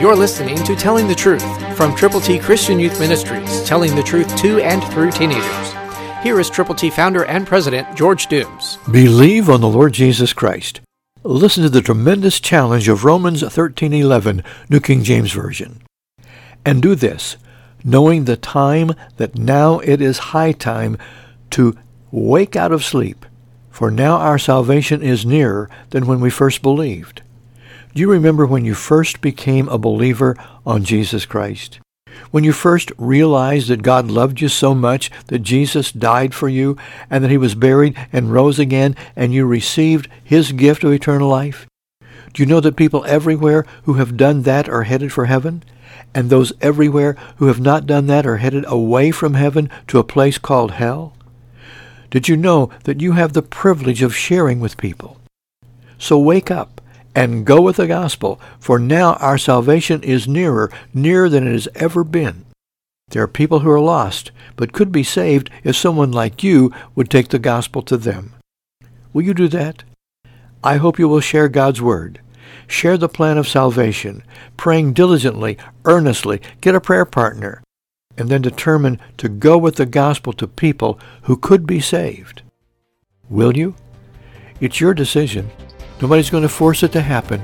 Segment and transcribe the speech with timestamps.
[0.00, 4.36] You're listening to Telling the Truth from Triple T Christian Youth Ministries, telling the truth
[4.36, 5.72] to and through teenagers.
[6.22, 8.78] Here is Triple T founder and president George Dooms.
[8.88, 10.80] Believe on the Lord Jesus Christ.
[11.24, 15.82] Listen to the tremendous challenge of Romans 13:11, New King James Version.
[16.64, 17.36] And do this,
[17.82, 20.96] knowing the time that now it is high time
[21.50, 21.76] to
[22.12, 23.26] wake out of sleep,
[23.68, 27.22] for now our salvation is nearer than when we first believed.
[27.98, 31.80] Do you remember when you first became a believer on Jesus Christ?
[32.30, 36.76] When you first realized that God loved you so much that Jesus died for you
[37.10, 41.28] and that he was buried and rose again and you received his gift of eternal
[41.28, 41.66] life?
[42.34, 45.64] Do you know that people everywhere who have done that are headed for heaven?
[46.14, 50.04] And those everywhere who have not done that are headed away from heaven to a
[50.04, 51.16] place called hell?
[52.10, 55.16] Did you know that you have the privilege of sharing with people?
[55.98, 56.80] So wake up
[57.18, 61.66] and go with the gospel, for now our salvation is nearer, nearer than it has
[61.74, 62.46] ever been.
[63.10, 67.10] There are people who are lost, but could be saved if someone like you would
[67.10, 68.34] take the gospel to them.
[69.12, 69.82] Will you do that?
[70.62, 72.20] I hope you will share God's word.
[72.68, 74.22] Share the plan of salvation,
[74.56, 77.64] praying diligently, earnestly, get a prayer partner,
[78.16, 82.42] and then determine to go with the gospel to people who could be saved.
[83.28, 83.74] Will you?
[84.60, 85.50] It's your decision.
[86.00, 87.40] Nobody's going to force it to happen,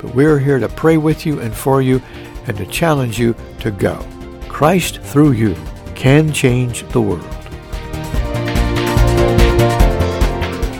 [0.00, 2.00] but we're here to pray with you and for you
[2.46, 4.04] and to challenge you to go.
[4.48, 5.56] Christ through you
[5.94, 7.24] can change the world.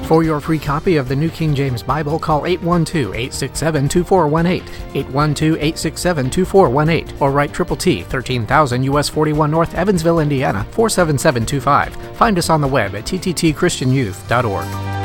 [0.06, 7.52] For your free copy of the New King James Bible, call 812-867-2418, 812-867-2418, or write
[7.52, 11.94] Triple T, 13000 US 41 North, Evansville, Indiana, 47725.
[12.16, 14.98] Find us on the web at tttchristianyouth.org.